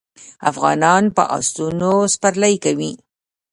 [0.51, 2.91] افغانان په اسونو سپرلي کوي.